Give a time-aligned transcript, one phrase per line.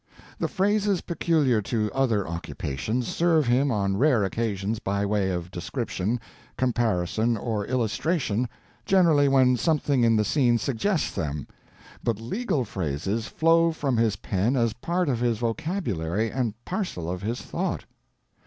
[0.39, 6.19] The phrases peculiar to other occupations serve him on rare occasions by way of description,
[6.57, 8.49] comparison, or illustration,
[8.83, 11.47] generally when something in the scene suggests them,
[12.03, 17.21] but legal phrases flow from his pen as part of his vocabulary and parcel of
[17.21, 17.85] his thought.